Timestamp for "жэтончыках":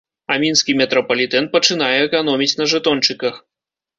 2.75-3.35